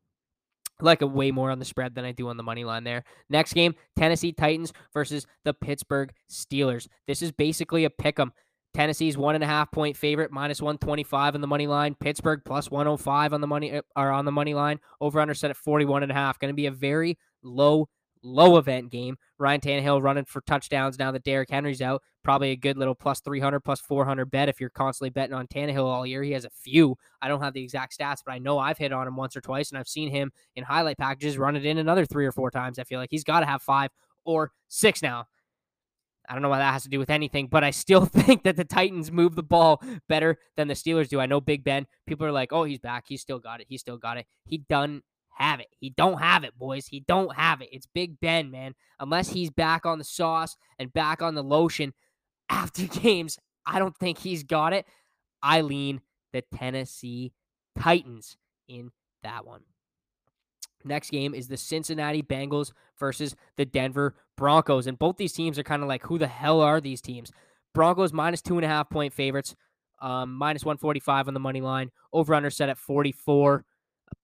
[0.80, 3.04] like a way more on the spread than I do on the money line there.
[3.28, 6.88] Next game, Tennessee Titans versus the Pittsburgh Steelers.
[7.06, 8.32] This is basically a pick 'em.
[8.74, 11.94] Tennessee's one and a half point favorite, minus one twenty five on the money line.
[11.94, 14.78] Pittsburgh plus one hundred oh five on the money or uh, on the money line.
[15.00, 16.38] Over under set at forty one and a half.
[16.38, 17.88] Going to be a very low
[18.22, 19.16] low event game.
[19.38, 22.02] Ryan Tannehill running for touchdowns now that Derrick Henry's out.
[22.22, 25.84] Probably a good little plus 300, plus 400 bet if you're constantly betting on Tannehill
[25.84, 26.22] all year.
[26.22, 26.96] He has a few.
[27.22, 29.40] I don't have the exact stats, but I know I've hit on him once or
[29.40, 32.50] twice, and I've seen him in highlight packages run it in another three or four
[32.50, 32.78] times.
[32.78, 33.90] I feel like he's got to have five
[34.24, 35.26] or six now.
[36.28, 38.56] I don't know why that has to do with anything, but I still think that
[38.56, 41.20] the Titans move the ball better than the Steelers do.
[41.20, 41.86] I know Big Ben.
[42.06, 43.04] People are like, "Oh, he's back.
[43.08, 43.66] He's still got it.
[43.68, 45.02] He still got it." He done
[45.38, 45.68] have it.
[45.78, 46.86] He don't have it, boys.
[46.86, 47.68] He don't have it.
[47.72, 48.74] It's Big Ben, man.
[49.00, 51.94] Unless he's back on the sauce and back on the lotion
[52.48, 54.86] after games, I don't think he's got it.
[55.42, 56.00] I lean
[56.32, 57.32] the Tennessee
[57.78, 58.36] Titans
[58.68, 58.90] in
[59.22, 59.62] that one.
[60.84, 64.86] Next game is the Cincinnati Bengals versus the Denver Broncos.
[64.86, 67.32] And both these teams are kind of like, who the hell are these teams?
[67.74, 69.54] Broncos minus two and a half point favorites,
[70.00, 71.90] um, minus 145 on the money line.
[72.12, 73.64] Over under set at 44.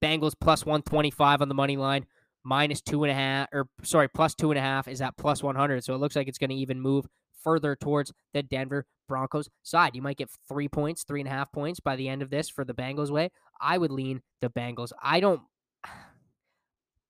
[0.02, 2.06] Bengals plus 125 on the money line,
[2.44, 5.42] minus two and a half, or sorry, plus two and a half is at plus
[5.42, 5.84] 100.
[5.84, 7.06] So it looks like it's going to even move
[7.42, 9.94] further towards the Denver Broncos side.
[9.94, 12.48] You might get three points, three and a half points by the end of this
[12.48, 13.30] for the Bengals way.
[13.60, 14.92] I would lean the Bengals.
[15.02, 15.40] I don't.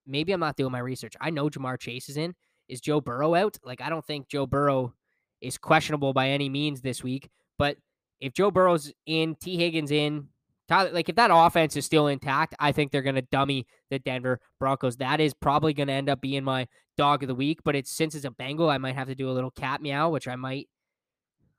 [0.07, 1.15] Maybe I'm not doing my research.
[1.21, 2.35] I know Ja'Marr Chase is in.
[2.69, 3.57] Is Joe Burrow out?
[3.65, 4.93] Like, I don't think Joe Burrow
[5.41, 7.31] is questionable by any means this week.
[7.59, 7.79] But
[8.21, 10.29] if Joe Burrow's in, Tee Higgins in,
[10.69, 13.99] Tyler, like if that offense is still intact, I think they're going to dummy the
[13.99, 14.97] Denver Broncos.
[14.97, 17.61] That is probably going to end up being my dog of the week.
[17.65, 20.09] But it's since it's a Bengal, I might have to do a little cat meow,
[20.09, 20.69] which I might.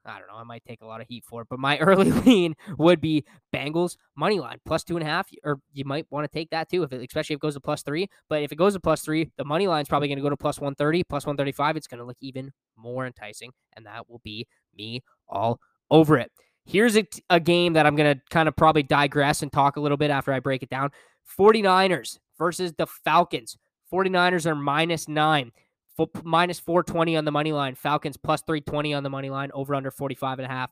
[0.07, 0.35] I don't know.
[0.35, 3.25] I might take a lot of heat for it, but my early lean would be
[3.51, 6.69] Bengals money line plus two and a half, or you might want to take that
[6.69, 8.07] too, if it, especially if it goes to plus three.
[8.29, 10.29] But if it goes to plus three, the money line is probably going to go
[10.29, 11.75] to plus one thirty, plus one thirty five.
[11.75, 16.31] It's going to look even more enticing, and that will be me all over it.
[16.65, 19.79] Here's a, a game that I'm going to kind of probably digress and talk a
[19.79, 20.91] little bit after I break it down
[21.37, 23.57] 49ers versus the Falcons.
[23.91, 25.51] 49ers are minus nine,
[26.23, 27.75] minus 420 on the money line.
[27.75, 30.71] Falcons plus 320 on the money line, over under 45 and a half.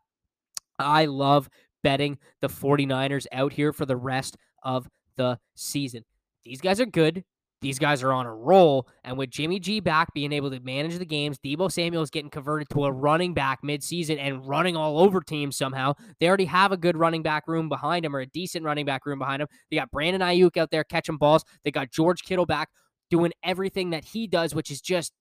[0.79, 1.49] I love
[1.83, 6.05] betting the 49ers out here for the rest of the season.
[6.43, 7.23] These guys are good.
[7.63, 8.89] These guys are on a roll.
[9.05, 12.29] And with Jimmy G back being able to manage the games, Deebo Samuel is getting
[12.29, 15.93] converted to a running back midseason and running all over teams somehow.
[16.19, 19.05] They already have a good running back room behind him or a decent running back
[19.05, 19.47] room behind him.
[19.71, 21.45] They got Brandon Aiyuk out there catching balls.
[21.63, 22.67] They got George Kittle back
[23.09, 25.13] doing everything that he does, which is just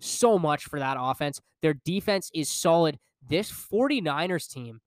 [0.00, 1.40] so much for that offense.
[1.62, 2.98] Their defense is solid.
[3.28, 4.80] This 49ers team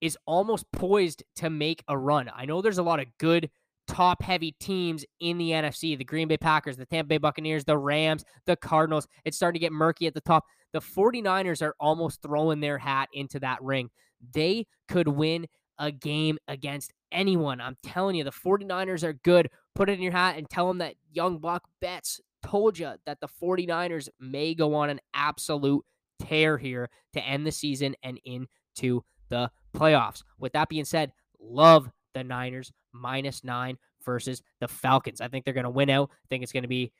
[0.00, 2.30] is almost poised to make a run.
[2.34, 3.50] I know there's a lot of good
[3.90, 7.76] top heavy teams in the NFC the Green Bay Packers, the Tampa Bay Buccaneers, the
[7.76, 9.08] Rams, the Cardinals.
[9.24, 10.44] It's starting to get murky at the top.
[10.72, 13.90] The 49ers are almost throwing their hat into that ring.
[14.32, 15.46] They could win
[15.78, 17.60] a game against anyone.
[17.60, 19.50] I'm telling you, the 49ers are good.
[19.74, 23.20] Put it in your hat and tell them that Young Buck Bets told you that
[23.20, 25.84] the 49ers may go on an absolute
[26.20, 30.22] tear here to end the season and into the playoffs.
[30.38, 35.20] With that being said, love the Niners minus nine versus the Falcons.
[35.20, 36.10] I think they're going to win out.
[36.12, 36.92] I think it's going to be,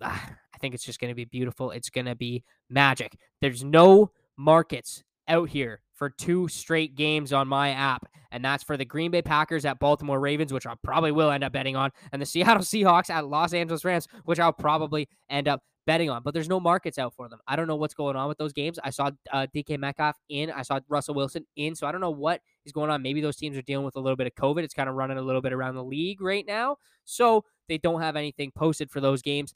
[0.00, 1.70] ah, I think it's just going to be beautiful.
[1.70, 3.16] It's going to be magic.
[3.42, 8.76] There's no markets out here for two straight games on my app, and that's for
[8.76, 11.90] the Green Bay Packers at Baltimore Ravens, which I probably will end up betting on,
[12.12, 16.22] and the Seattle Seahawks at Los Angeles Rams, which I'll probably end up betting on,
[16.22, 17.38] but there's no markets out for them.
[17.46, 18.78] I don't know what's going on with those games.
[18.82, 22.10] I saw uh, DK Metcalf in, I saw Russell Wilson in, so I don't know
[22.10, 23.02] what is going on.
[23.02, 24.62] Maybe those teams are dealing with a little bit of COVID.
[24.62, 28.00] It's kind of running a little bit around the league right now, so they don't
[28.00, 29.54] have anything posted for those games.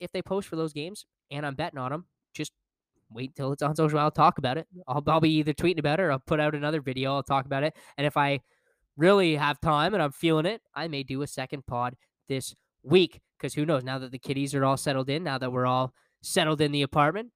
[0.00, 2.52] If they post for those games and I'm betting on them, just
[3.10, 3.98] wait till it's on social.
[3.98, 4.66] I'll talk about it.
[4.86, 7.14] I'll, I'll be either tweeting about it or I'll put out another video.
[7.14, 7.74] I'll talk about it.
[7.96, 8.40] And if I
[8.96, 11.96] really have time and I'm feeling it, I may do a second pod
[12.28, 13.84] this week because who knows?
[13.84, 16.82] Now that the kiddies are all settled in, now that we're all settled in the
[16.82, 17.30] apartment,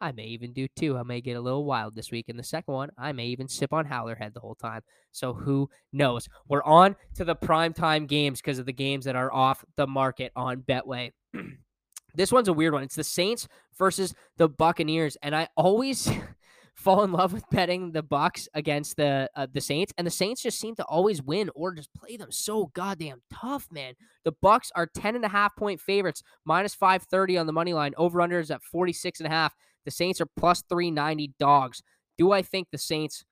[0.00, 0.96] I may even do two.
[0.96, 2.28] I may get a little wild this week.
[2.28, 4.80] And the second one, I may even sip on Howler Head the whole time.
[5.12, 6.28] So who knows?
[6.48, 9.86] We're on to the prime time games because of the games that are off the
[9.86, 11.12] market on Betway.
[12.14, 12.82] this one's a weird one.
[12.82, 15.16] It's the Saints versus the Buccaneers.
[15.22, 16.10] And I always
[16.80, 20.42] fall in love with betting the Bucks against the uh, the Saints, and the Saints
[20.42, 23.94] just seem to always win or just play them so goddamn tough, man.
[24.24, 27.92] The Bucks are 10 and a half point favorites, minus 530 on the money line.
[27.96, 29.54] Over under is at 46 and a half.
[29.84, 31.82] The Saints are plus 390 dogs.
[32.18, 33.24] Do I think the Saints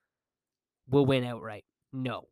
[0.87, 1.63] will win outright?
[1.93, 2.27] No.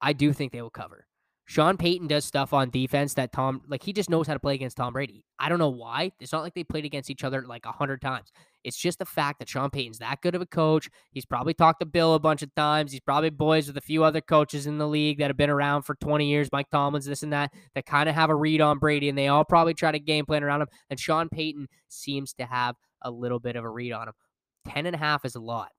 [0.00, 1.06] I do think they will cover.
[1.44, 4.54] Sean Payton does stuff on defense that Tom, like, he just knows how to play
[4.54, 5.24] against Tom Brady.
[5.38, 6.12] I don't know why.
[6.20, 8.32] It's not like they played against each other like a hundred times.
[8.64, 10.88] It's just the fact that Sean Payton's that good of a coach.
[11.10, 12.92] He's probably talked to Bill a bunch of times.
[12.92, 15.82] He's probably boys with a few other coaches in the league that have been around
[15.82, 18.78] for 20 years, Mike Tomlins, this and that, that kind of have a read on
[18.78, 20.68] Brady, and they all probably try to game plan around him.
[20.90, 24.14] And Sean Payton seems to have a little bit of a read on him.
[24.68, 25.70] 10 and a half is a lot.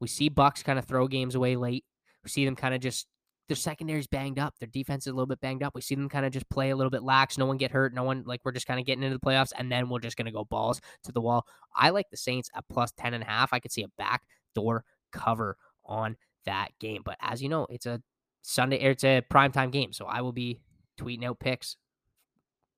[0.00, 1.84] We see Bucks kind of throw games away late.
[2.22, 3.06] We see them kind of just
[3.48, 4.54] their secondary's banged up.
[4.58, 5.74] Their defense is a little bit banged up.
[5.74, 7.36] We see them kind of just play a little bit lax.
[7.36, 7.94] No one get hurt.
[7.94, 10.16] No one like we're just kind of getting into the playoffs, and then we're just
[10.16, 11.46] gonna go balls to the wall.
[11.74, 13.52] I like the Saints at plus 10 and a half.
[13.52, 16.16] I could see a backdoor cover on
[16.46, 17.02] that game.
[17.04, 18.00] But as you know, it's a
[18.42, 19.92] Sunday it's a primetime game.
[19.92, 20.60] So I will be
[20.98, 21.76] tweeting out picks,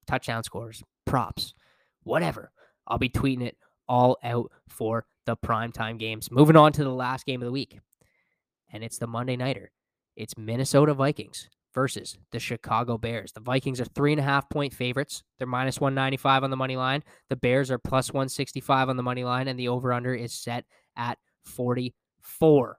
[0.07, 1.55] touchdown scores, props,
[2.03, 2.51] whatever.
[2.87, 3.57] I'll be tweeting it
[3.89, 6.31] all out for the primetime games.
[6.31, 7.79] Moving on to the last game of the week.
[8.73, 9.71] And it's the Monday nighter.
[10.17, 13.33] It's Minnesota Vikings versus the Chicago Bears.
[13.33, 15.23] The Vikings are three and a half point favorites.
[15.37, 17.05] They're minus 195 on the money line.
[17.29, 20.64] The Bears are plus 165 on the money line, and the over under is set
[20.97, 22.79] at 44.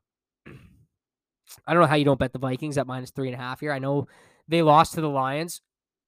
[1.66, 3.60] I don't know how you don't bet the Vikings at minus three and a half
[3.60, 3.72] here.
[3.72, 4.08] I know
[4.48, 5.62] they lost to the Lions.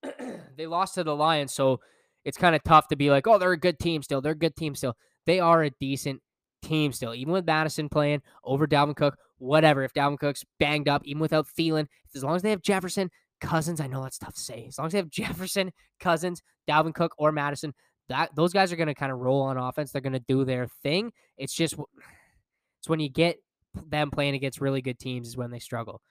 [0.57, 1.79] they lost to the Lions, so
[2.25, 4.19] it's kind of tough to be like, oh, they're a good team still.
[4.19, 4.97] They're a good team still.
[5.27, 6.21] They are a decent
[6.63, 9.83] team still, even with Mattison playing over Dalvin Cook whatever.
[9.83, 13.09] If Dalvin Cook's banged up, even without Thielen, as long as they have Jefferson,
[13.41, 14.65] Cousins, I know that's tough to say.
[14.67, 17.73] As long as they have Jefferson, Cousins, Dalvin Cook, or Mattison,
[18.09, 19.91] that those guys are going to kind of roll on offense.
[19.91, 21.11] They're going to do their thing.
[21.37, 21.75] It's just
[22.79, 23.37] it's when you get
[23.87, 26.01] them playing against really good teams is when they struggle.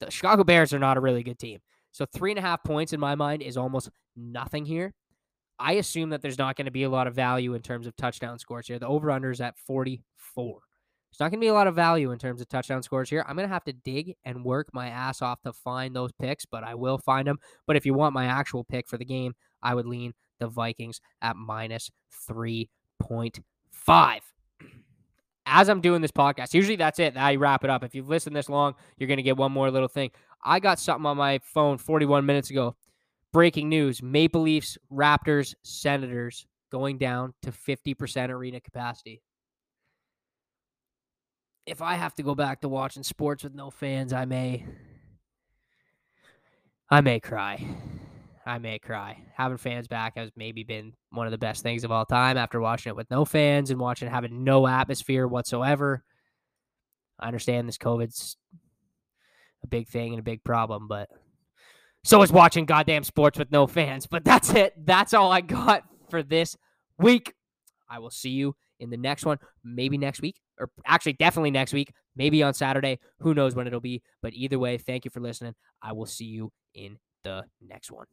[0.00, 1.58] The Chicago Bears are not a really good team.
[1.92, 4.94] So three and a half points in my mind is almost nothing here.
[5.58, 7.96] I assume that there's not going to be a lot of value in terms of
[7.96, 8.78] touchdown scores here.
[8.78, 10.60] The over under is at 44.
[11.10, 13.24] There's not going to be a lot of value in terms of touchdown scores here.
[13.26, 16.46] I'm going to have to dig and work my ass off to find those picks,
[16.46, 17.38] but I will find them.
[17.66, 21.00] But if you want my actual pick for the game, I would lean the Vikings
[21.20, 21.90] at minus
[22.30, 24.20] 3.5.
[25.46, 27.16] As I'm doing this podcast, usually that's it.
[27.16, 27.82] I wrap it up.
[27.82, 30.12] If you've listened this long, you're going to get one more little thing.
[30.44, 32.76] I got something on my phone 41 minutes ago.
[33.32, 39.22] Breaking news Maple Leafs, Raptors, Senators going down to 50% arena capacity
[41.66, 44.66] if I have to go back to watching sports with no fans, I may
[46.90, 47.64] I may cry.
[48.44, 49.22] I may cry.
[49.36, 52.60] Having fans back has maybe been one of the best things of all time after
[52.60, 56.02] watching it with no fans and watching having no atmosphere whatsoever.
[57.20, 58.36] I understand this COVID's
[59.62, 61.08] a big thing and a big problem, but
[62.02, 64.06] so is watching goddamn sports with no fans.
[64.06, 64.74] But that's it.
[64.84, 66.56] That's all I got for this
[66.98, 67.34] week.
[67.88, 71.72] I will see you in the next one, maybe next week, or actually definitely next
[71.72, 72.98] week, maybe on Saturday.
[73.20, 74.02] Who knows when it'll be?
[74.22, 75.54] But either way, thank you for listening.
[75.82, 78.06] I will see you in the next one.